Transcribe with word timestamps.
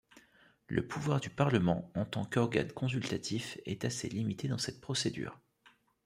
Le 0.67 0.87
pouvoir 0.87 1.19
du 1.19 1.29
Parlement, 1.29 1.91
en 1.93 2.05
tant 2.05 2.25
qu'organe 2.25 2.71
consultatif, 2.71 3.59
est 3.67 3.85
assez 3.85 4.09
limité 4.09 4.47
dans 4.47 4.57
cette 4.57 4.81
procédure. 4.81 5.37